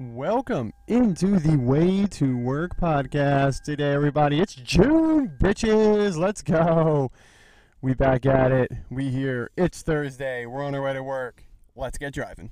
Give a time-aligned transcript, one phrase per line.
[0.00, 4.38] Welcome into the Way to Work podcast today, everybody.
[4.38, 6.16] It's June, bitches.
[6.16, 7.10] Let's go.
[7.82, 8.70] We back at it.
[8.90, 9.50] We here.
[9.56, 10.46] It's Thursday.
[10.46, 11.42] We're on our way to work.
[11.74, 12.50] Let's get driving.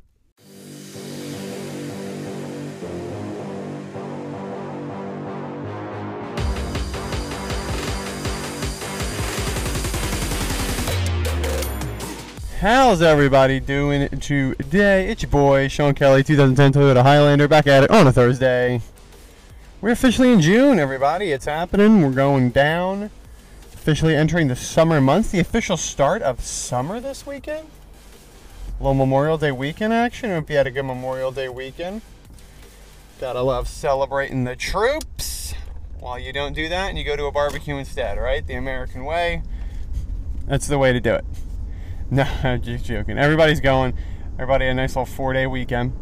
[12.66, 15.08] How's everybody doing today?
[15.08, 18.80] It's your boy, Sean Kelly, 2010 Toyota Highlander, back at it on a Thursday.
[19.80, 21.30] We're officially in June, everybody.
[21.30, 22.02] It's happening.
[22.02, 23.10] We're going down.
[23.72, 25.30] Officially entering the summer months.
[25.30, 27.68] The official start of summer this weekend.
[28.80, 30.30] Little Memorial Day weekend action.
[30.30, 32.02] Hope you had a good Memorial Day weekend.
[33.20, 35.54] Gotta love celebrating the troops.
[36.00, 38.44] While you don't do that and you go to a barbecue instead, right?
[38.44, 39.44] The American way.
[40.48, 41.24] That's the way to do it.
[42.10, 43.18] No, I'm just joking.
[43.18, 43.92] Everybody's going.
[44.34, 45.92] Everybody a nice little four day weekend.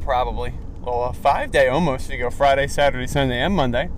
[0.00, 0.54] Probably.
[0.82, 2.10] Well, a five day almost.
[2.10, 3.90] You go Friday, Saturday, Sunday, and Monday.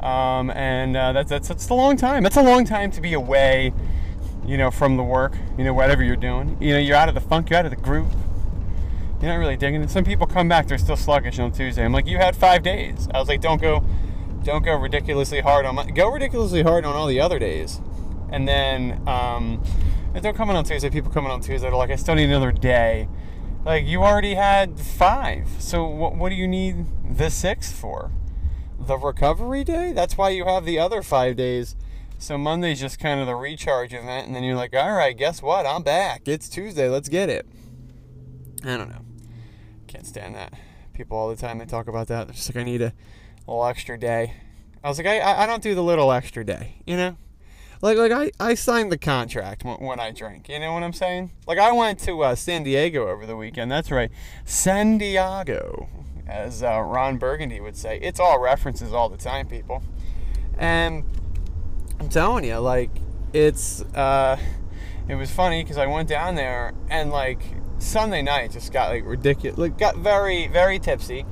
[0.00, 2.24] Um, and uh, that's, that's, that's a long time.
[2.24, 3.72] That's a long time to be away,
[4.44, 6.56] you know, from the work, you know, whatever you're doing.
[6.60, 8.08] You know, you're out of the funk, you're out of the group.
[9.20, 9.90] You're not really digging it.
[9.90, 11.84] Some people come back, they're still sluggish on Tuesday.
[11.84, 13.06] I'm like, you had five days.
[13.14, 13.84] I was like, don't go,
[14.42, 17.80] don't go ridiculously hard on my, go ridiculously hard on all the other days.
[18.30, 19.62] And then, um,
[20.14, 22.52] if they're coming on Tuesday, people coming on Tuesday, they're like, I still need another
[22.52, 23.08] day.
[23.64, 25.48] Like, you already had five.
[25.58, 28.10] So, what, what do you need the sixth for?
[28.78, 29.92] The recovery day?
[29.92, 31.76] That's why you have the other five days.
[32.18, 34.26] So, Monday's just kind of the recharge event.
[34.26, 35.66] And then you're like, all right, guess what?
[35.66, 36.22] I'm back.
[36.26, 36.88] It's Tuesday.
[36.88, 37.46] Let's get it.
[38.64, 39.04] I don't know.
[39.86, 40.54] Can't stand that.
[40.92, 42.26] People all the time, they talk about that.
[42.26, 42.92] They're just like, I need a
[43.46, 44.34] little extra day.
[44.82, 47.16] I was like, I, I don't do the little extra day, you know?
[47.82, 50.48] Like like I, I signed the contract when I drink.
[50.48, 51.30] You know what I'm saying?
[51.46, 53.70] Like I went to uh, San Diego over the weekend.
[53.70, 54.10] That's right,
[54.44, 55.88] San Diego,
[56.26, 57.98] as uh, Ron Burgundy would say.
[58.00, 59.82] It's all references all the time, people.
[60.58, 61.04] And
[61.98, 62.90] I'm telling you, like
[63.32, 64.38] it's uh,
[65.08, 67.40] it was funny because I went down there and like
[67.78, 71.24] Sunday night just got like ridiculous, like got very very tipsy.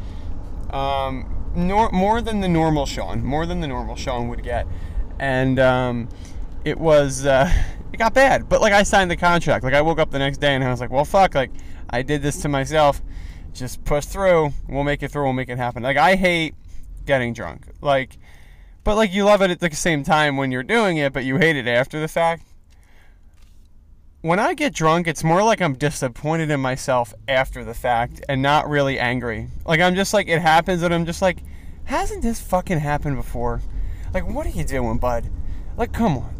[0.70, 4.66] Um, nor- more than the normal Sean, more than the normal Sean would get,
[5.18, 6.08] and um,
[6.64, 7.50] it was uh,
[7.92, 8.48] it got bad.
[8.48, 9.64] But like I signed the contract.
[9.64, 11.34] Like I woke up the next day and I was like, well, fuck.
[11.34, 11.50] Like
[11.90, 13.02] I did this to myself.
[13.52, 14.52] Just push through.
[14.68, 15.24] We'll make it through.
[15.24, 15.82] We'll make it happen.
[15.82, 16.54] Like I hate
[17.06, 17.66] getting drunk.
[17.80, 18.18] Like,
[18.84, 21.38] but like you love it at the same time when you're doing it, but you
[21.38, 22.44] hate it after the fact.
[24.20, 28.42] When I get drunk, it's more like I'm disappointed in myself after the fact and
[28.42, 29.48] not really angry.
[29.64, 31.38] Like I'm just like it happens and I'm just like,
[31.84, 33.62] hasn't this fucking happened before?
[34.12, 35.30] Like what are you doing, bud?
[35.76, 36.37] Like come on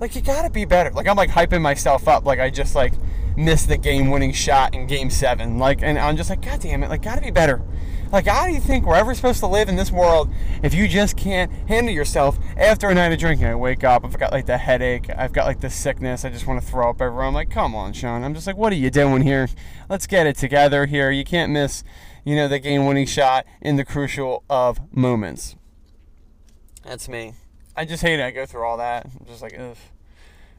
[0.00, 0.90] like you gotta be better.
[0.90, 2.94] Like I'm like hyping myself up, like I just like
[3.36, 5.58] missed the game-winning shot in Game Seven.
[5.58, 7.62] Like, and I'm just like, God damn it, like gotta be better.
[8.12, 10.86] Like, how do you think we're ever supposed to live in this world if you
[10.86, 13.46] just can't handle yourself after a night of drinking?
[13.46, 16.46] I wake up, I've got like the headache, I've got like the sickness, I just
[16.46, 17.24] want to throw up everywhere.
[17.24, 18.22] I'm like, come on, Sean.
[18.22, 19.48] I'm just like, what are you doing here?
[19.88, 21.10] Let's get it together here.
[21.10, 21.82] You can't miss,
[22.24, 25.56] you know, the game-winning shot in the crucial of moments.
[26.84, 27.34] That's me.
[27.76, 28.22] I just hate it.
[28.22, 29.06] I go through all that.
[29.06, 29.76] I'm just like, ugh.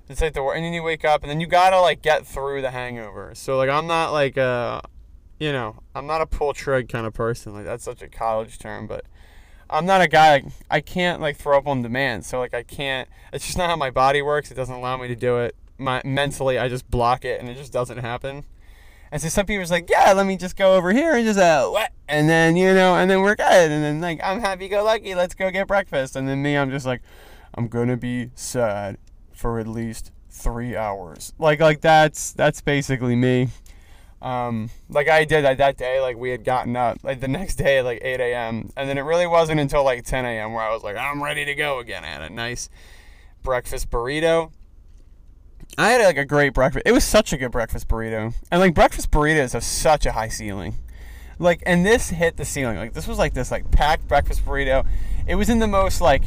[0.07, 2.61] It's like the and then you wake up and then you gotta like get through
[2.61, 3.31] the hangover.
[3.33, 4.81] So like I'm not like a,
[5.39, 7.53] you know, I'm not a pull trig kind of person.
[7.53, 9.05] Like that's such a college term, but
[9.67, 10.33] I'm not a guy.
[10.33, 12.23] Like, I can't like throw up on demand.
[12.25, 13.09] So like I can't.
[13.33, 14.51] It's just not how my body works.
[14.51, 15.55] It doesn't allow me to do it.
[15.77, 18.45] My mentally, I just block it and it just doesn't happen.
[19.15, 21.69] And so some people's like, yeah, let me just go over here and just uh,
[21.69, 24.83] what, and then you know, and then we're good, and then like I'm happy go
[24.83, 27.01] lucky, let's go get breakfast, and then me, I'm just like,
[27.53, 28.97] I'm gonna be sad
[29.31, 31.31] for at least three hours.
[31.39, 33.47] Like like that's that's basically me.
[34.21, 37.55] Um, like I did that, that day, like we had gotten up like the next
[37.55, 38.69] day at like 8 a.m.
[38.75, 40.51] And then it really wasn't until like 10 a.m.
[40.51, 42.03] where I was like, I'm ready to go again.
[42.03, 42.69] I had a nice
[43.43, 44.51] breakfast burrito.
[45.77, 46.83] I had like a great breakfast.
[46.85, 48.33] It was such a good breakfast burrito.
[48.49, 50.75] And like breakfast burritos have such a high ceiling.
[51.37, 52.77] Like and this hit the ceiling.
[52.77, 54.85] Like this was like this like packed breakfast burrito.
[55.27, 56.23] It was in the most like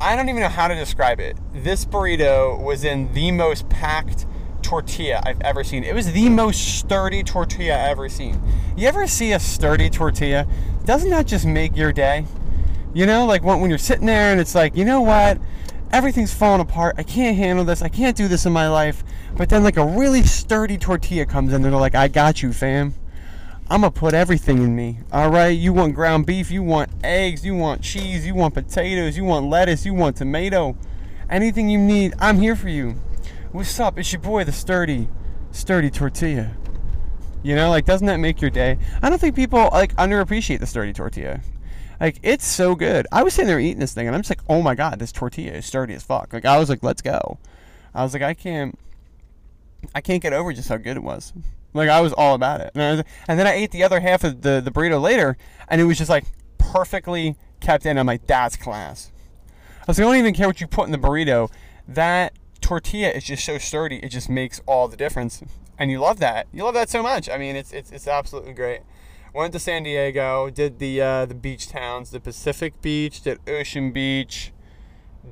[0.00, 1.36] I don't even know how to describe it.
[1.52, 4.26] This burrito was in the most packed
[4.62, 5.84] tortilla I've ever seen.
[5.84, 8.40] It was the most sturdy tortilla I've ever seen.
[8.76, 10.46] You ever see a sturdy tortilla?
[10.84, 12.24] Doesn't that just make your day?
[12.94, 15.38] You know, like when, when you're sitting there and it's like, you know what?
[15.92, 16.94] Everything's falling apart.
[16.98, 17.82] I can't handle this.
[17.82, 19.04] I can't do this in my life.
[19.36, 21.62] But then, like, a really sturdy tortilla comes in.
[21.62, 22.94] They're like, I got you, fam.
[23.70, 24.98] I'm gonna put everything in me.
[25.12, 29.16] All right, you want ground beef, you want eggs, you want cheese, you want potatoes,
[29.16, 30.76] you want lettuce, you want tomato.
[31.30, 32.96] Anything you need, I'm here for you.
[33.52, 33.98] What's up?
[33.98, 35.08] It's your boy, the sturdy,
[35.52, 36.50] sturdy tortilla.
[37.42, 38.76] You know, like doesn't that make your day?
[39.00, 41.40] I don't think people like underappreciate the sturdy tortilla.
[42.00, 43.06] Like it's so good.
[43.12, 45.12] I was sitting there eating this thing, and I'm just like, oh my god, this
[45.12, 46.32] tortilla is sturdy as fuck.
[46.32, 47.38] Like I was like, let's go.
[47.94, 48.78] I was like, I can't,
[49.94, 51.32] I can't get over just how good it was.
[51.74, 52.72] Like I was all about it.
[52.74, 55.36] And, was, and then I ate the other half of the the burrito later,
[55.68, 56.24] and it was just like
[56.58, 57.98] perfectly kept in.
[57.98, 59.10] I'm like, that's class.
[59.80, 61.50] I was like, I don't even care what you put in the burrito.
[61.88, 63.96] That tortilla is just so sturdy.
[63.96, 65.42] It just makes all the difference.
[65.78, 66.46] And you love that.
[66.52, 67.28] You love that so much.
[67.28, 68.80] I mean, it's it's, it's absolutely great.
[69.34, 73.90] Went to San Diego, did the uh, the beach towns, the Pacific Beach, did Ocean
[73.90, 74.52] Beach,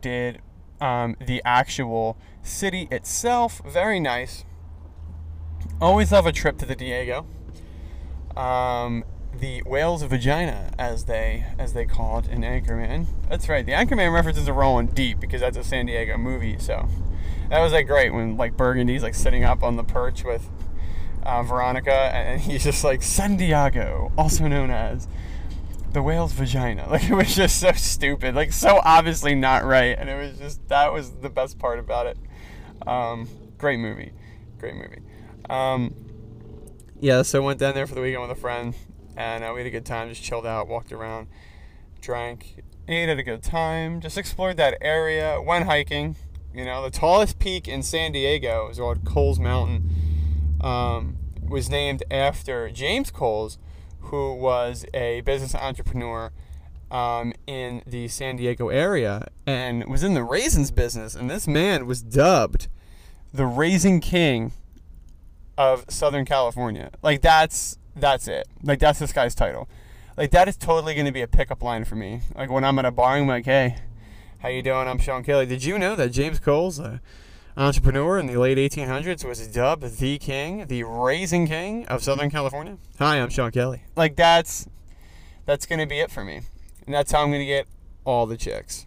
[0.01, 0.41] did
[0.81, 3.61] um, the actual city itself.
[3.67, 4.45] Very nice.
[5.83, 7.27] Always love a trip to the Diego.
[8.37, 9.05] Um,
[9.39, 13.07] the whale's vagina, as they as they call it in Anchorman.
[13.29, 13.65] That's right.
[13.65, 16.59] The Anchorman references are rolling deep because that's a San Diego movie.
[16.59, 16.89] So
[17.51, 20.49] that was like great when like Burgundy's like sitting up on the perch with
[21.23, 25.09] uh, Veronica, and he's just like San Diego, also known as
[25.93, 26.87] the whale's vagina.
[26.91, 30.69] Like it was just so stupid, like so obviously not right, and it was just
[30.69, 32.19] that was the best part about it.
[32.87, 33.29] Um,
[33.59, 34.13] great movie,
[34.59, 35.03] great movie.
[35.49, 35.95] Um,
[37.01, 38.75] yeah, so I went down there for the weekend with a friend,
[39.17, 40.09] and uh, we had a good time.
[40.09, 41.29] Just chilled out, walked around,
[42.01, 44.01] drank, ate, had a good time.
[44.01, 45.41] Just explored that area.
[45.41, 46.17] Went hiking.
[46.55, 49.90] You know, the tallest peak in San Diego is called Cowles Mountain.
[50.61, 51.17] Um,
[51.49, 53.59] was named after James Cowles,
[54.01, 56.33] who was a business entrepreneur
[56.91, 61.15] um, in the San Diego area and was in the raisins business.
[61.15, 62.69] And this man was dubbed
[63.33, 64.53] the Raisin King
[65.57, 66.91] of Southern California.
[67.03, 68.49] Like that's that's it.
[68.63, 69.69] Like that's this guy's title.
[70.17, 72.23] Like that is totally going to be a pickup line for me.
[72.35, 73.77] Like when I'm at a bar, I'm like, hey,
[74.39, 74.89] how you doing?
[74.89, 75.47] I'm Sean Kelly.
[75.47, 77.01] Did you know that James Cowles, an
[77.57, 82.79] entrepreneur in the late 1800s, was dubbed the king, the raising King of Southern California?
[82.99, 83.83] Hi, I'm Sean Kelly.
[83.97, 84.69] Like that's
[85.47, 86.43] that's gonna be it for me,
[86.87, 87.67] and that's how I'm gonna get
[88.05, 88.87] all the chicks.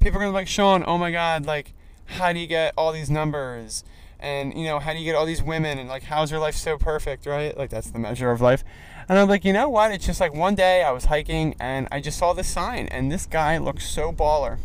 [0.00, 1.72] People are gonna be like, Sean, oh my God, like,
[2.04, 3.84] how do you get all these numbers?
[4.20, 5.78] And you know, how do you get all these women?
[5.78, 7.56] And like, how's your life so perfect, right?
[7.56, 8.62] Like that's the measure of life.
[9.08, 9.90] And I'm like, you know what?
[9.90, 13.10] It's just like one day I was hiking and I just saw this sign, and
[13.10, 14.58] this guy looked so baller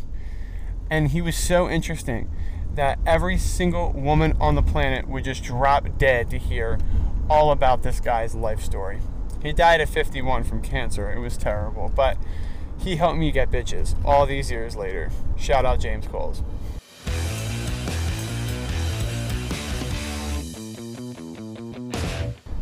[0.90, 2.30] and he was so interesting
[2.74, 6.78] that every single woman on the planet would just drop dead to hear
[7.28, 9.00] all about this guy's life story.
[9.42, 11.10] He died at 51 from cancer.
[11.12, 12.16] It was terrible, but
[12.78, 15.10] he helped me get bitches all these years later.
[15.36, 16.42] Shout out James Cowles.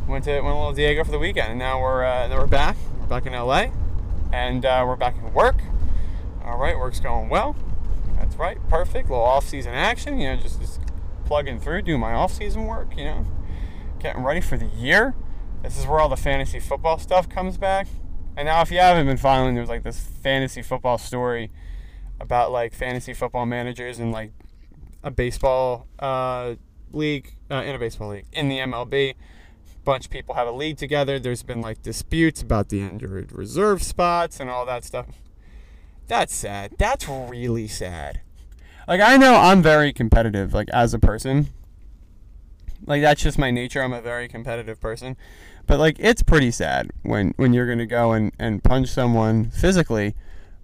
[0.09, 2.47] Went to went a little Diego for the weekend, and now we're uh, now we're
[2.47, 2.77] back.
[3.01, 3.67] We're back in LA,
[4.33, 5.57] and uh, we're back in work.
[6.45, 7.57] All right, work's going well.
[8.37, 9.09] Right, perfect.
[9.09, 10.81] little off-season action, you know, just, just
[11.25, 13.27] plugging through, doing my off-season work, you know,
[13.99, 15.15] getting ready for the year.
[15.63, 17.89] This is where all the fantasy football stuff comes back.
[18.37, 21.51] And now, if you haven't been following, there's like this fantasy football story
[22.21, 24.33] about like fantasy football managers and like
[25.03, 26.55] a baseball uh,
[26.93, 29.15] league uh, in a baseball league in the MLB.
[29.85, 31.19] Bunch of people have a league together.
[31.19, 35.07] There's been like disputes about the injured reserve spots and all that stuff.
[36.07, 36.75] That's sad.
[36.77, 38.21] That's really sad.
[38.87, 41.49] Like I know I'm very competitive like as a person.
[42.87, 43.83] Like that's just my nature.
[43.83, 45.17] I'm a very competitive person.
[45.67, 49.51] But like it's pretty sad when when you're going to go and and punch someone
[49.51, 50.15] physically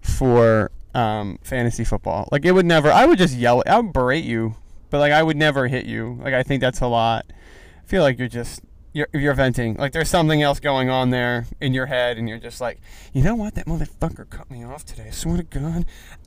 [0.01, 2.29] for um, fantasy football.
[2.31, 4.55] Like it would never I would just yell I would berate you,
[4.89, 6.19] but like I would never hit you.
[6.21, 7.25] Like I think that's a lot.
[7.29, 8.61] I feel like you're just
[8.93, 9.75] you're, you're venting.
[9.75, 12.79] Like there's something else going on there in your head, and you're just like,
[13.11, 13.55] you know what?
[13.55, 15.07] That motherfucker cut me off today.
[15.07, 15.85] I swear to God.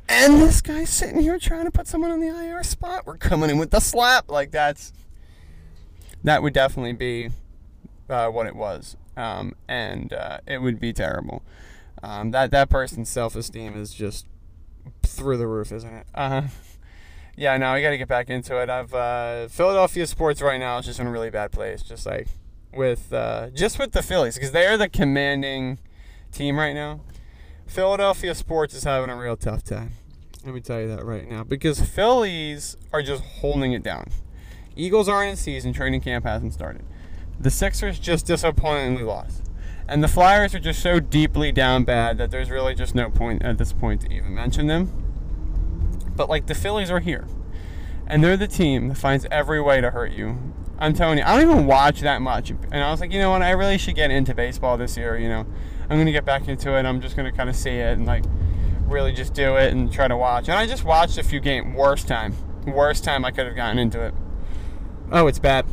[0.09, 3.07] And this guy's sitting here trying to put someone on the IR spot.
[3.07, 4.31] We're coming in with the slap.
[4.31, 4.93] Like that's
[6.25, 7.31] that would definitely be
[8.11, 11.43] uh, what it was, um, and uh, it would be terrible.
[12.03, 14.27] Um, that that person's self-esteem is just
[15.03, 16.07] through the roof, isn't it?
[16.15, 16.43] Uh,
[17.37, 18.69] yeah, no, I got to get back into it.
[18.69, 21.83] I've uh, Philadelphia sports right now is just in a really bad place.
[21.83, 22.29] Just like
[22.77, 25.79] with uh, just with the Phillies because they are the commanding
[26.33, 27.01] team right now.
[27.67, 29.93] Philadelphia sports is having a real tough time.
[30.45, 34.11] Let me tell you that right now because Phillies are just holding it down.
[34.77, 35.73] Eagles aren't in season.
[35.73, 36.85] Training camp hasn't started.
[37.41, 39.43] The Sixers just disappointingly lost.
[39.89, 43.43] And the Flyers are just so deeply down bad that there's really just no point
[43.43, 44.93] at this point to even mention them.
[46.15, 47.27] But like the Phillies are here.
[48.07, 50.39] And they're the team that finds every way to hurt you.
[50.79, 52.51] I'm telling you, I don't even watch that much.
[52.51, 55.17] And I was like, you know what, I really should get into baseball this year,
[55.17, 55.47] you know.
[55.89, 56.85] I'm gonna get back into it.
[56.85, 58.25] I'm just gonna kind of see it and like
[58.87, 60.49] really just do it and try to watch.
[60.49, 61.75] And I just watched a few games.
[61.77, 62.35] Worst time,
[62.67, 64.15] worst time I could have gotten into it.
[65.13, 65.65] Oh, it's bad.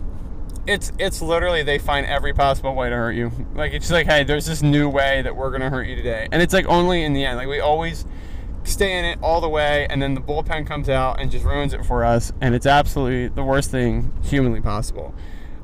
[0.65, 3.31] it's it's literally they find every possible way to hurt you.
[3.53, 6.41] Like it's like, hey, there's this new way that we're gonna hurt you today, and
[6.41, 7.37] it's like only in the end.
[7.37, 8.05] Like we always
[8.63, 11.73] stay in it all the way, and then the bullpen comes out and just ruins
[11.73, 15.13] it for us, and it's absolutely the worst thing humanly possible.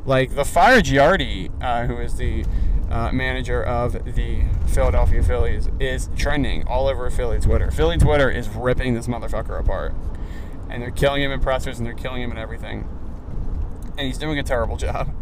[0.06, 2.46] Like the fire Girardi, uh, who is the
[2.89, 7.70] uh, manager of the Philadelphia Phillies, is trending all over Philly Twitter.
[7.72, 9.94] Philly Twitter is ripping this motherfucker apart,
[10.70, 12.88] and they're killing him in pressers and they're killing him in everything.
[13.98, 15.13] And he's doing a terrible job.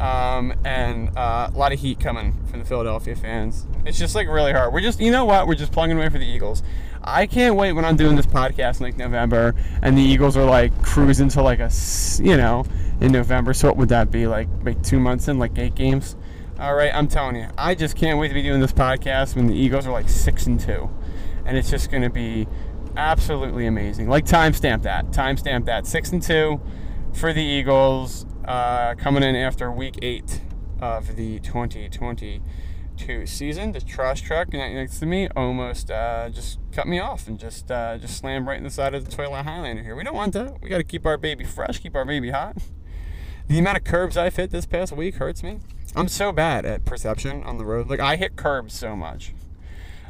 [0.00, 3.66] Um, and uh, a lot of heat coming from the Philadelphia fans.
[3.84, 4.72] It's just like really hard.
[4.72, 5.48] We're just, you know what?
[5.48, 6.62] We're just plugging away for the Eagles.
[7.10, 10.44] I can't wait when I'm doing this podcast in like November and the Eagles are
[10.44, 11.70] like cruising to like a,
[12.18, 12.66] you know,
[13.00, 13.54] in November.
[13.54, 14.46] So what would that be like?
[14.62, 16.16] Like two months in, like eight games.
[16.58, 19.46] All right, I'm telling you, I just can't wait to be doing this podcast when
[19.46, 20.90] the Eagles are like six and two,
[21.46, 22.46] and it's just going to be
[22.96, 24.08] absolutely amazing.
[24.08, 26.60] Like timestamp that, timestamp that, six and two
[27.14, 30.42] for the Eagles uh, coming in after Week Eight
[30.80, 31.38] of the
[32.98, 33.72] 2022 season.
[33.72, 37.98] The trash truck next to me almost uh, just cut me off and just uh,
[37.98, 39.96] just slammed right in the side of the Toyota Highlander here.
[39.96, 40.60] We don't want that.
[40.60, 42.56] We got to keep our baby fresh, keep our baby hot.
[43.46, 45.60] The amount of curbs I've hit this past week hurts me.
[45.96, 47.88] I'm so bad at perception on the road.
[47.88, 49.34] Like I hit curbs so much.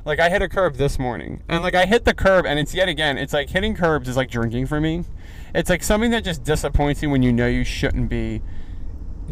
[0.04, 2.74] Like I hit a curb this morning, and like I hit the curb, and it's
[2.74, 3.18] yet again.
[3.18, 5.04] It's like hitting curbs is like drinking for me.
[5.54, 8.42] It's like something that just disappoints you when you know you shouldn't be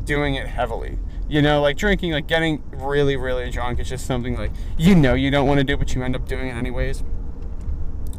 [0.04, 0.98] doing it heavily.
[1.28, 3.78] You know, like drinking, like getting really, really drunk.
[3.80, 6.26] It's just something like you know you don't want to do, but you end up
[6.26, 7.00] doing it anyways.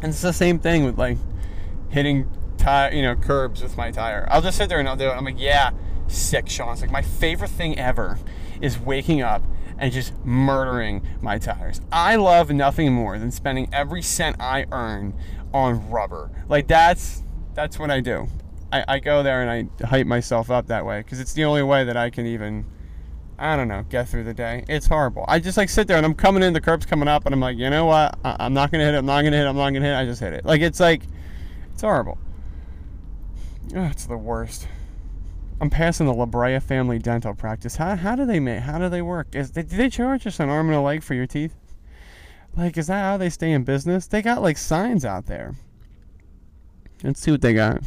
[0.02, 1.18] And it's the same thing with like
[1.90, 4.28] hitting tire, you know, curbs with my tire.
[4.30, 5.14] I'll just sit there and I'll do it.
[5.14, 5.72] I'm like, yeah,
[6.08, 6.74] sick, Sean.
[6.74, 8.20] It's like my favorite thing ever
[8.62, 9.44] is waking up
[9.78, 11.82] and just murdering my tires.
[11.92, 15.14] I love nothing more than spending every cent I earn
[15.54, 16.32] on rubber.
[16.50, 17.24] Like that's
[17.54, 18.28] that's what I do.
[18.72, 21.64] I, I go there and I hype myself up that way because it's the only
[21.64, 22.66] way that I can even
[23.40, 24.66] I don't know get through the day.
[24.68, 25.26] It's horrible.
[25.28, 27.40] I just like sit there and I'm coming in, the curb's coming up, and I'm
[27.40, 28.18] like, you know what?
[28.24, 28.98] I, I'm not gonna hit it.
[28.98, 29.50] I'm not gonna hit it.
[29.50, 29.98] I'm not gonna hit it.
[29.98, 30.46] I just hit it.
[30.46, 31.04] Like it's like
[31.74, 32.18] it's horrible.
[33.76, 34.68] Oh, it's the worst.
[35.60, 37.76] I'm passing the La Brea family dental practice.
[37.76, 38.60] How, how do they make?
[38.60, 39.28] How do they work?
[39.34, 41.56] Is they, do they charge us an arm and a leg for your teeth?
[42.56, 44.08] Like, is that how they stay in business?
[44.08, 45.56] They got like signs out there.
[47.04, 47.82] Let's see what they got.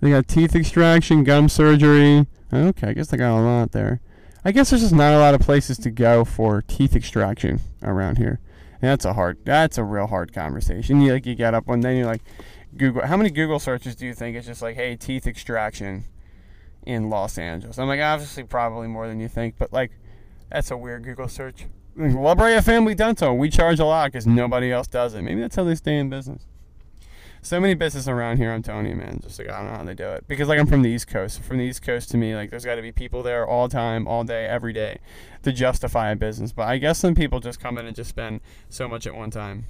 [0.00, 2.26] They got teeth extraction, gum surgery.
[2.52, 4.00] Okay, I guess they got a lot there.
[4.44, 8.18] I guess there's just not a lot of places to go for teeth extraction around
[8.18, 8.40] here.
[8.80, 9.38] And that's a hard.
[9.44, 11.00] That's a real hard conversation.
[11.00, 12.22] You like you get up one day and you're like,
[12.76, 13.06] Google.
[13.06, 16.04] How many Google searches do you think it's just like, hey, teeth extraction?
[16.84, 17.78] in Los Angeles.
[17.78, 19.92] I'm like, obviously, probably more than you think, but like,
[20.50, 21.66] that's a weird Google search.
[21.96, 25.22] La Brea Family Dental, we charge a lot because nobody else does it.
[25.22, 26.46] Maybe that's how they stay in business.
[27.44, 29.18] So many businesses around here, I'm telling you, man.
[29.20, 30.28] Just like, I don't know how they do it.
[30.28, 31.42] Because, like, I'm from the East Coast.
[31.42, 34.06] From the East Coast to me, like, there's got to be people there all time,
[34.06, 35.00] all day, every day
[35.42, 36.52] to justify a business.
[36.52, 39.32] But I guess some people just come in and just spend so much at one
[39.32, 39.64] time.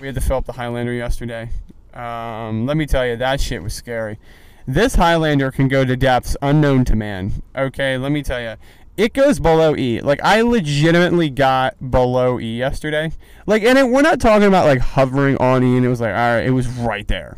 [0.00, 1.50] We had to fill up the Highlander yesterday.
[1.92, 4.18] Um, let me tell you, that shit was scary.
[4.66, 7.42] This Highlander can go to depths unknown to man.
[7.54, 8.54] Okay, let me tell you.
[8.96, 10.00] It goes below E.
[10.00, 13.12] Like I legitimately got below E yesterday.
[13.46, 16.14] Like, and it, we're not talking about like hovering on E, and it was like,
[16.14, 17.36] all right, it was right there.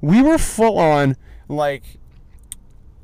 [0.00, 1.16] We were full on
[1.48, 1.98] like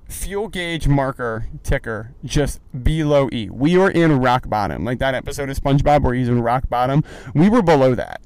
[0.08, 3.50] fuel gauge marker ticker just below E.
[3.50, 7.02] We were in rock bottom, like that episode of SpongeBob where he's in rock bottom.
[7.34, 8.20] We were below that.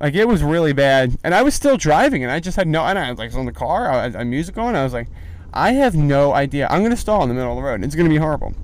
[0.00, 2.84] Like it was really bad, and I was still driving, and I just had no.
[2.84, 4.76] And I was like, was on the car, I had music on.
[4.76, 5.08] I was like,
[5.52, 6.68] I have no idea.
[6.70, 7.82] I'm gonna stall in the middle of the road.
[7.82, 8.54] It's gonna be horrible.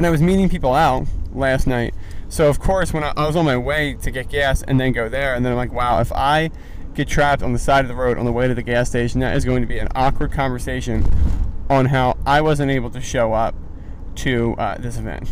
[0.00, 1.94] And I was meeting people out last night,
[2.30, 4.92] so of course when I, I was on my way to get gas and then
[4.92, 6.50] go there, and then I'm like, wow, if I
[6.94, 9.20] get trapped on the side of the road on the way to the gas station,
[9.20, 11.04] that is going to be an awkward conversation
[11.68, 13.54] on how I wasn't able to show up
[14.14, 15.28] to uh, this event.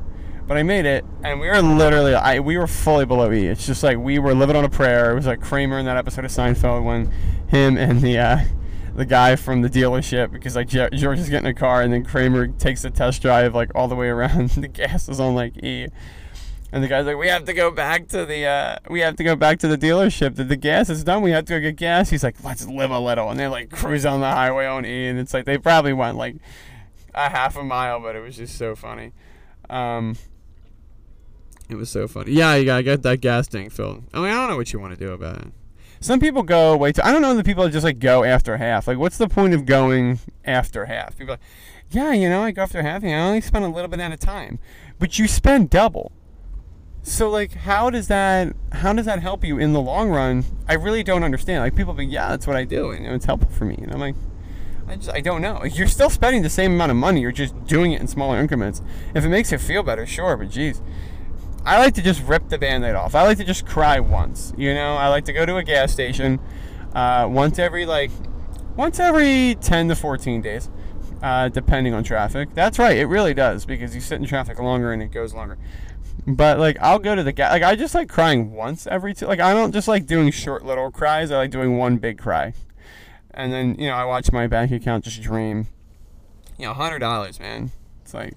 [0.46, 3.46] but I made it, and we were literally, I we were fully below E.
[3.46, 5.12] It's just like we were living on a prayer.
[5.12, 7.10] It was like Kramer in that episode of Seinfeld when
[7.48, 8.40] him and the uh,
[9.00, 12.48] the guy from the dealership, because like George is getting a car, and then Kramer
[12.48, 14.50] takes the test drive like all the way around.
[14.50, 15.88] the gas is on like E.
[16.70, 19.24] And the guy's like, "We have to go back to the uh, we have to
[19.24, 20.36] go back to the dealership.
[20.36, 21.22] That the gas is done.
[21.22, 23.70] We have to go get gas." He's like, "Let's live a little," and they like
[23.70, 26.36] cruise on the highway on E, and it's like they probably went like
[27.14, 29.12] a half a mile, but it was just so funny.
[29.70, 30.16] Um,
[31.70, 32.32] it was so funny.
[32.32, 34.04] Yeah, you gotta get that gas tank filled.
[34.12, 35.52] I mean, I don't know what you want to do about it.
[36.00, 36.98] Some people go wait.
[37.04, 38.88] I don't know the people that just like go after half.
[38.88, 41.16] Like, what's the point of going after half?
[41.18, 41.40] People, like,
[41.90, 43.02] yeah, you know, I go after half.
[43.02, 44.58] You know, I only spend a little bit at a time,
[44.98, 46.12] but you spend double.
[47.02, 50.44] So like, how does that how does that help you in the long run?
[50.68, 51.62] I really don't understand.
[51.62, 53.76] Like people be, yeah, that's what I do, and it's helpful for me.
[53.76, 54.14] And I'm like,
[54.88, 55.64] I just I don't know.
[55.64, 57.20] You're still spending the same amount of money.
[57.20, 58.82] You're just doing it in smaller increments.
[59.14, 60.36] If it makes you feel better, sure.
[60.36, 60.80] But geez,
[61.64, 63.14] I like to just rip the band-aid off.
[63.14, 64.52] I like to just cry once.
[64.56, 66.40] You know, I like to go to a gas station
[66.94, 68.10] uh, once every like
[68.76, 70.70] once every 10 to 14 days,
[71.22, 72.48] uh, depending on traffic.
[72.54, 72.96] That's right.
[72.96, 75.58] It really does because you sit in traffic longer and it goes longer.
[76.26, 77.52] But like I'll go to the gas.
[77.52, 79.26] Like I just like crying once every two.
[79.26, 81.30] Like I don't just like doing short little cries.
[81.30, 82.52] I like doing one big cry,
[83.32, 85.66] and then you know I watch my bank account just dream.
[86.58, 87.70] You know, hundred dollars, man.
[88.02, 88.34] It's like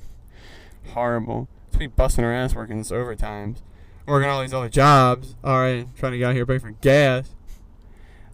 [0.93, 1.49] horrible.
[1.73, 3.57] It's be busting our ass working this overtimes,
[4.05, 5.35] working all these other jobs.
[5.43, 7.31] All right, trying to get out here pay for gas.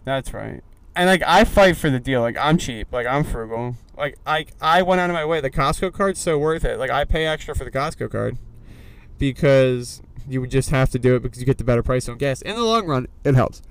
[0.04, 0.62] That's right.
[0.94, 2.20] And like I fight for the deal.
[2.20, 2.92] Like I'm cheap.
[2.92, 3.76] Like I'm frugal.
[3.96, 5.40] Like I I went out of my way.
[5.40, 6.78] The Costco card's so worth it.
[6.78, 8.36] Like I pay extra for the Costco card
[9.16, 12.18] because you would just have to do it because you get the better price on
[12.18, 12.42] gas.
[12.42, 13.62] In the long run, it helps.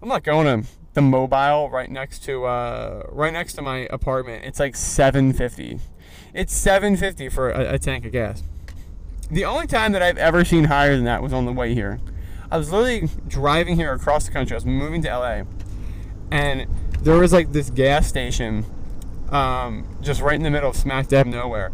[0.00, 4.46] I'm not going to the Mobil right next to uh, right next to my apartment.
[4.46, 5.78] It's like 750.
[6.32, 8.42] It's 750 for a, a tank of gas.
[9.30, 12.00] The only time that I've ever seen higher than that was on the way here.
[12.50, 14.54] I was literally driving here across the country.
[14.54, 15.42] I was moving to LA,
[16.30, 16.66] and
[17.02, 18.64] there was like this gas station,
[19.30, 21.72] um, just right in the middle of smack dab nowhere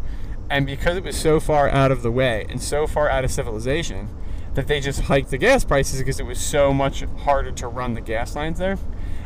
[0.49, 3.31] and because it was so far out of the way and so far out of
[3.31, 4.09] civilization,
[4.53, 7.93] that they just hiked the gas prices because it was so much harder to run
[7.93, 8.77] the gas lines there.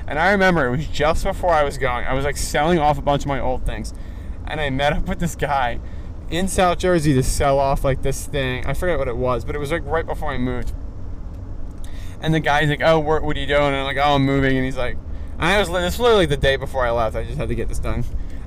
[0.07, 2.05] And I remember it was just before I was going.
[2.05, 3.93] I was like selling off a bunch of my old things.
[4.47, 5.79] And I met up with this guy
[6.29, 8.65] in South Jersey to sell off like this thing.
[8.65, 10.73] I forget what it was, but it was like right before I moved.
[12.21, 14.55] And the guy's like, "Oh, what, are you doing?" And I'm like, "Oh, I'm moving."
[14.55, 14.97] And he's like,
[15.39, 17.15] and I was this was literally the day before I left.
[17.15, 18.03] I just had to get this done.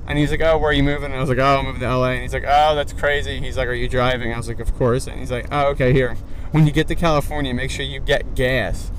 [0.07, 1.81] And he's like, "Oh, where are you moving?" And I was like, "Oh, I'm moving
[1.81, 4.47] to LA." And he's like, "Oh, that's crazy." He's like, "Are you driving?" I was
[4.47, 6.15] like, "Of course." And he's like, "Oh, okay, here.
[6.51, 8.91] When you get to California, make sure you get gas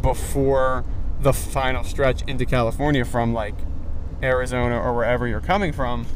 [0.00, 0.84] before
[1.20, 3.56] the final stretch into California from like
[4.22, 6.06] Arizona or wherever you're coming from."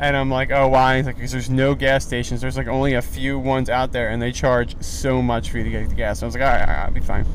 [0.00, 2.40] And I'm like, "Oh, why?" He's like, "Because there's no gas stations.
[2.40, 5.64] There's like only a few ones out there, and they charge so much for you
[5.64, 7.26] to get the gas." So I was like, "All right, all right I'll be fine."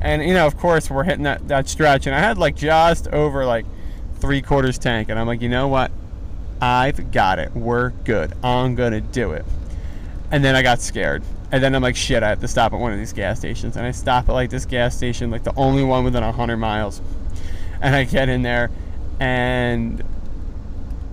[0.00, 3.08] And you know, of course, we're hitting that that stretch, and I had like just
[3.08, 3.66] over like
[4.22, 5.08] three quarters tank.
[5.08, 5.90] And I'm like, you know what?
[6.60, 7.54] I've got it.
[7.56, 8.32] We're good.
[8.44, 9.44] I'm going to do it.
[10.30, 11.24] And then I got scared.
[11.50, 13.76] And then I'm like, shit, I have to stop at one of these gas stations.
[13.76, 17.02] And I stop at like this gas station, like the only one within 100 miles.
[17.80, 18.70] And I get in there
[19.18, 20.04] and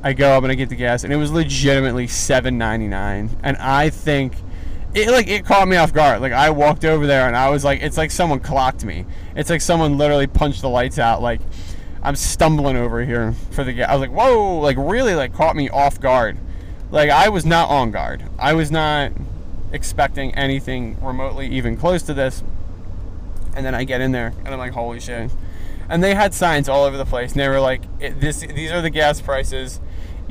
[0.03, 1.03] I go up and I get the gas.
[1.03, 3.37] And it was legitimately $7.99.
[3.43, 4.33] And I think
[4.93, 6.21] it like it caught me off guard.
[6.21, 9.05] Like I walked over there and I was like, it's like someone clocked me.
[9.35, 11.21] It's like someone literally punched the lights out.
[11.21, 11.41] Like
[12.01, 13.89] I'm stumbling over here for the gas.
[13.89, 16.37] I was like, whoa, like really like caught me off guard.
[16.91, 18.23] Like I was not on guard.
[18.39, 19.11] I was not
[19.71, 22.43] expecting anything remotely even close to this.
[23.55, 25.29] And then I get in there and I'm like, holy shit.
[25.87, 28.81] And they had signs all over the place and they were like, this these are
[28.81, 29.79] the gas prices.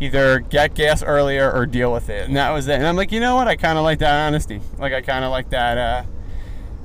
[0.01, 2.27] Either get gas earlier or deal with it.
[2.27, 2.75] And that was it.
[2.75, 3.49] And I'm like, you know what?
[3.49, 4.61] I kind of like that honesty.
[4.79, 6.05] Like I kind of like that uh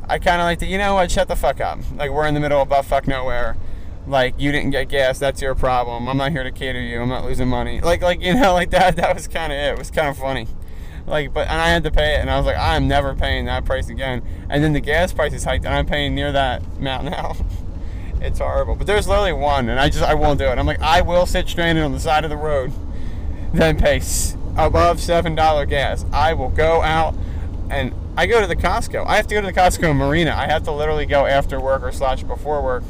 [0.07, 1.11] I kind of like that, you know what?
[1.11, 1.79] Shut the fuck up.
[1.95, 3.55] Like we're in the middle of butt fuck nowhere
[4.07, 7.09] like you didn't get gas that's your problem i'm not here to cater you i'm
[7.09, 9.77] not losing money like like you know like that that was kind of it it
[9.77, 10.47] was kind of funny
[11.05, 13.45] like but and i had to pay it and i was like i'm never paying
[13.45, 17.05] that price again and then the gas prices hiked and i'm paying near that amount
[17.05, 17.35] now
[18.21, 20.81] it's horrible but there's literally one and i just i won't do it i'm like
[20.81, 22.71] i will sit stranded on the side of the road
[23.53, 24.01] then pay
[24.57, 26.05] above seven dollar gas.
[26.11, 27.15] I will go out
[27.69, 29.05] and i go to the costco.
[29.07, 30.31] I have to go to the costco marina.
[30.31, 32.83] I have to literally go after work or slash before work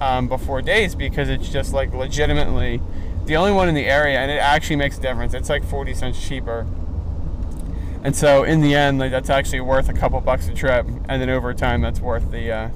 [0.00, 2.80] um, before days because it's just like legitimately
[3.24, 5.34] the only one in the area and it actually makes a difference.
[5.34, 6.66] It's like 40 cents cheaper.
[8.04, 11.20] And so in the end like that's actually worth a couple bucks a trip and
[11.20, 12.70] then over time that's worth the uh,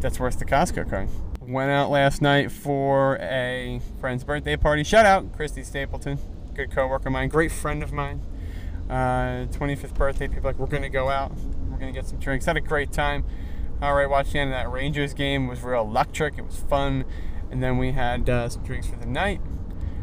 [0.00, 1.08] that's worth the costco card
[1.48, 6.18] went out last night for a friend's birthday party shout out christy stapleton
[6.54, 8.20] good coworker of mine great friend of mine
[8.90, 11.32] uh, 25th birthday people like we're gonna go out
[11.70, 13.24] we're gonna get some drinks had a great time
[13.80, 15.46] all right, watched the end of that Rangers game.
[15.46, 16.36] It was real electric.
[16.36, 17.04] It was fun.
[17.50, 19.40] And then we had uh, some drinks for the night.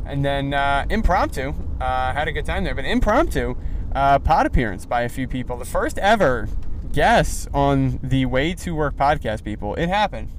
[0.06, 2.74] And then uh, impromptu, uh, had a good time there.
[2.74, 3.56] But impromptu,
[3.94, 5.58] uh, pod appearance by a few people.
[5.58, 6.48] The first ever
[6.94, 9.76] guest on the Way to Work podcast, people.
[9.76, 10.30] It happened.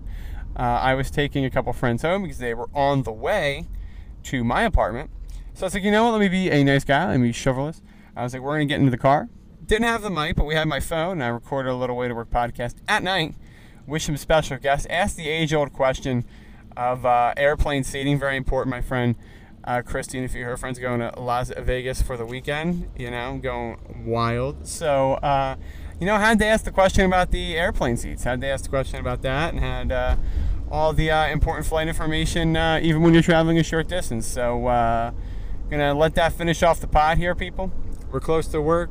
[0.59, 3.67] Uh, I was taking a couple friends home because they were on the way
[4.25, 5.11] to my apartment.
[5.55, 6.13] So I was like, you know what?
[6.13, 7.09] Let me be a nice guy.
[7.09, 7.83] Let me be chivalrous.
[8.15, 9.29] I was like, we're going to get into the car.
[9.65, 12.09] Didn't have the mic, but we had my phone, and I recorded a little way
[12.09, 13.35] to work podcast at night
[13.87, 14.87] with some special guests.
[14.89, 16.25] Asked the age old question
[16.77, 19.17] of uh, airplane seating, very important, my friend.
[19.65, 22.89] Uh, a few of her friends going to Las Vegas for the weekend.
[22.97, 24.67] You know, going wild.
[24.67, 25.57] So, uh,
[26.01, 28.25] you know, had to ask the question about the airplane seats.
[28.25, 30.17] Had to ask the question about that, and had uh,
[30.71, 34.27] all the uh, important flight information, uh, even when you're traveling a short distance.
[34.27, 35.13] So, uh,
[35.71, 37.73] gonna let that finish off the pod here, people.
[38.11, 38.91] We're close to work.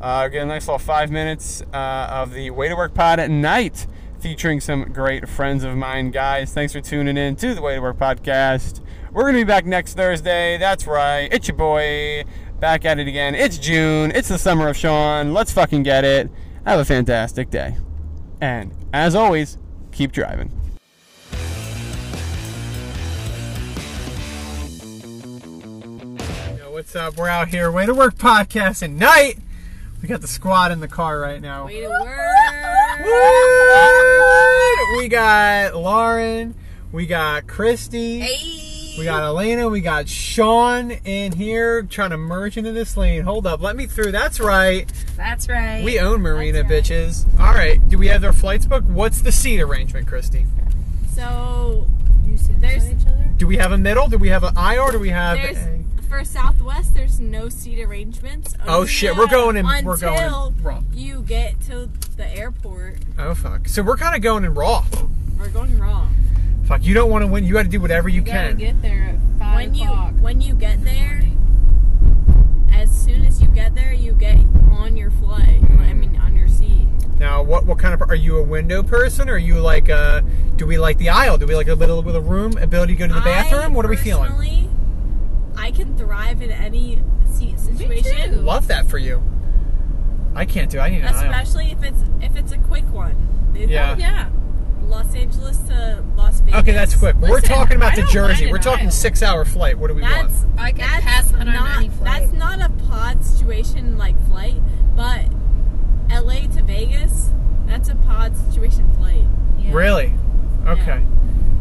[0.00, 3.30] Uh, get a nice little five minutes uh, of the Way to Work pod at
[3.30, 3.86] night,
[4.20, 6.52] featuring some great friends of mine, guys.
[6.52, 8.80] Thanks for tuning in to the Way to Work podcast.
[9.12, 10.58] We're to be back next Thursday.
[10.58, 11.28] That's right.
[11.32, 12.24] It's your boy.
[12.64, 13.34] Back at it again.
[13.34, 14.10] It's June.
[14.14, 15.34] It's the summer of Sean.
[15.34, 16.30] Let's fucking get it.
[16.64, 17.76] Have a fantastic day.
[18.40, 19.58] And as always,
[19.92, 20.50] keep driving.
[26.56, 27.18] Yo, what's up?
[27.18, 27.70] We're out here.
[27.70, 29.36] Way to Work podcast at night.
[30.00, 31.66] We got the squad in the car right now.
[31.66, 32.08] Way to work.
[34.96, 36.54] We got Lauren.
[36.92, 38.20] We got Christy.
[38.20, 38.73] Hey.
[38.96, 39.68] We got Elena.
[39.68, 43.22] We got Sean in here trying to merge into this lane.
[43.24, 43.60] Hold up.
[43.60, 44.12] Let me through.
[44.12, 44.90] That's right.
[45.16, 45.82] That's right.
[45.84, 46.70] We own Marina, right.
[46.70, 47.26] bitches.
[47.40, 47.86] All right.
[47.88, 48.86] Do we have our flights booked?
[48.86, 50.46] What's the seat arrangement, Christy?
[51.12, 51.86] So
[52.26, 53.30] You sit There's- beside each other?
[53.36, 54.08] Do we have a middle?
[54.08, 54.84] Do we have an aisle?
[54.88, 55.82] Or do we have there's a...
[56.08, 58.54] for Southwest, there's no seat arrangements.
[58.66, 59.66] Oh Only shit, we're going in.
[59.66, 60.86] Until We're going in wrong.
[60.92, 62.98] you get to the airport.
[63.18, 63.66] Oh fuck.
[63.66, 64.84] So we're kind of going in raw.
[65.36, 66.14] We're going wrong.
[66.66, 66.82] Fuck.
[66.84, 67.44] You don't want to win.
[67.44, 68.56] You got to do whatever you, You gotta can.
[68.56, 71.22] get there at five When you when you get there,
[72.72, 74.36] as soon as you get there, you get
[74.70, 75.60] on your flight.
[75.78, 76.86] I mean, on your seat.
[77.18, 79.28] Now, what what kind of are you a window person?
[79.28, 80.22] Or are you like uh
[80.56, 81.36] do we like the aisle?
[81.38, 83.62] Do we like a little with a room ability to go to the bathroom?
[83.62, 84.30] I what are we feeling?
[84.30, 84.70] personally,
[85.56, 88.32] I can thrive in any seat situation.
[88.32, 88.36] too.
[88.40, 89.22] Love that for you.
[90.34, 90.80] I can't do.
[90.80, 91.30] I need an aisle.
[91.30, 93.14] Especially if it's if it's a quick one.
[93.52, 93.96] They- Yeah.
[93.96, 94.28] yeah.
[94.88, 96.60] Los Angeles to Las Vegas.
[96.60, 97.16] Okay, that's quick.
[97.16, 98.42] We're talking about I to don't Jersey.
[98.44, 98.90] mind We're an talking aisle.
[98.92, 99.78] six hour flight.
[99.78, 100.60] What do we That's want?
[100.60, 102.20] I can that's pass that on not any flight.
[102.22, 104.60] that's not a pod situation like flight,
[104.96, 105.26] but
[106.10, 107.30] LA to Vegas,
[107.66, 109.24] that's a pod situation flight.
[109.58, 109.72] Yeah.
[109.72, 110.12] Really?
[110.66, 111.02] Okay.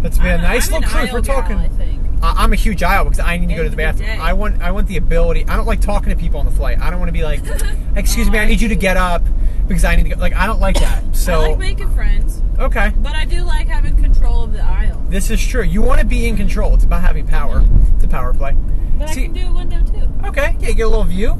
[0.01, 1.11] That's be a I'm nice I'm little an cruise.
[1.11, 1.57] We're aisle gal, talking.
[1.57, 2.01] I think.
[2.21, 4.03] I- I'm a huge aisle because I need to go to the End of the
[4.03, 4.19] bathroom.
[4.19, 4.23] day.
[4.23, 5.45] I want I want the ability.
[5.47, 6.79] I don't like talking to people on the flight.
[6.79, 7.41] I don't want to be like,
[7.95, 9.23] "Excuse me, I need you to get up
[9.67, 11.03] because I need to go." Like I don't like that.
[11.15, 15.01] So I like making friends, okay, but I do like having control of the aisle.
[15.09, 15.63] this is true.
[15.63, 16.73] You want to be in control.
[16.75, 17.63] It's about having power.
[17.95, 18.55] It's a power play.
[18.97, 20.09] But See- I can do a window too.
[20.27, 21.37] Okay, yeah, get a little view.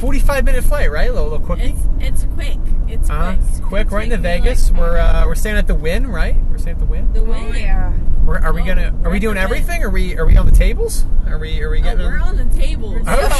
[0.00, 1.08] Forty-five minute flight, right?
[1.08, 1.74] A little, little quickie.
[2.00, 2.58] It's it's quick.
[2.88, 3.62] It's Uh, quick.
[3.86, 4.70] quick, right into take me, Vegas.
[4.70, 6.36] like, we're uh, we're staying at the Wynn, right?
[6.50, 7.12] We're staying at the Wynn.
[7.12, 7.54] The wing.
[7.54, 7.92] yeah.
[8.24, 8.88] We're, are we Oh, gonna?
[8.88, 9.44] Are we're we doing the Wynn.
[9.44, 9.82] everything?
[9.84, 10.16] Are we?
[10.16, 11.04] Are we on the tables?
[11.28, 11.60] Are we?
[11.62, 12.06] Are we Oh, getting?
[12.06, 13.02] we're on the tables.
[13.06, 13.30] Oh shit!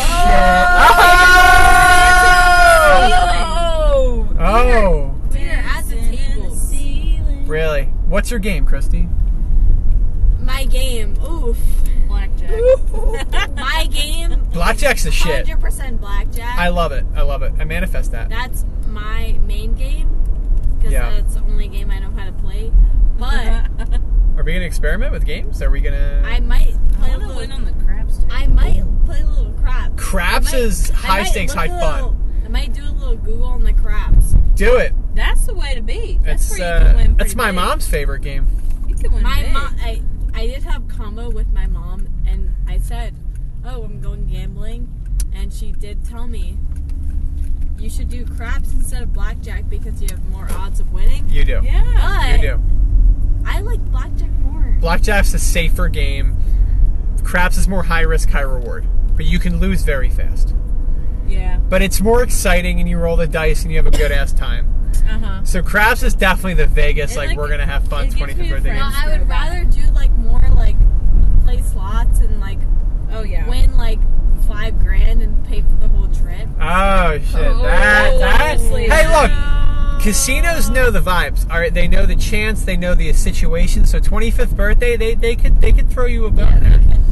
[8.24, 9.06] What's your game, Christy?
[10.40, 11.14] My game.
[11.22, 11.58] Oof.
[12.08, 12.50] Blackjack.
[13.54, 14.42] My game.
[14.50, 15.46] Blackjack's the shit.
[15.46, 16.56] Hundred percent blackjack.
[16.58, 17.04] I love it.
[17.14, 17.52] I love it.
[17.58, 18.30] I manifest that.
[18.30, 20.08] That's my main game
[20.78, 21.10] because Yeah.
[21.10, 22.72] that's the only game I know how to play.
[23.18, 23.66] But
[24.38, 25.60] Are we gonna experiment with games?
[25.60, 26.22] Are we gonna?
[26.24, 27.36] I might play I a little.
[27.36, 28.28] win on the craps too.
[28.30, 30.02] I might play a little craps.
[30.02, 31.94] Craps might- is high stakes, high a fun.
[31.96, 34.32] little- I might do a little Google on the craps.
[34.54, 34.94] Do it.
[35.14, 36.18] That's the way to be.
[36.22, 37.16] That's It's where you can uh, win.
[37.16, 37.54] that's my big.
[37.56, 38.46] mom's favorite game.
[38.88, 39.52] You can win My big.
[39.52, 40.02] mom, I
[40.34, 43.14] I did have combo with my mom, and I said,
[43.64, 44.88] "Oh, I'm going gambling,"
[45.34, 46.58] and she did tell me.
[47.78, 51.28] You should do craps instead of blackjack because you have more odds of winning.
[51.28, 51.60] You do.
[51.62, 52.36] Yeah.
[52.36, 52.62] You do.
[53.44, 54.76] I like blackjack more.
[54.80, 56.36] Blackjack's a safer game.
[57.24, 60.54] Craps is more high risk, high reward, but you can lose very fast.
[61.26, 61.58] Yeah.
[61.58, 64.32] But it's more exciting, and you roll the dice, and you have a good ass
[64.32, 64.70] time.
[65.08, 65.44] Uh huh.
[65.44, 67.12] So craps is definitely the Vegas.
[67.12, 68.04] It, like, like, we're gonna have fun.
[68.04, 68.78] it gives Twenty me fifth a birthday.
[68.78, 68.94] No, friend.
[68.94, 69.04] game.
[69.14, 70.76] I would rather do like more like
[71.44, 72.58] play slots and like
[73.12, 73.48] Oh yeah.
[73.48, 73.98] win like
[74.48, 76.48] five grand and pay for the whole trip.
[76.60, 77.34] Oh shit!
[77.36, 78.40] Oh, that that.
[78.40, 79.30] honestly, Hey, look.
[80.02, 81.48] Casinos know the vibes.
[81.50, 82.62] All right, they know the chance.
[82.64, 83.86] They know the situation.
[83.86, 86.46] So 25th birthday, they they could they could throw you a bone.
[86.46, 86.78] Yeah, they there.
[86.96, 87.03] could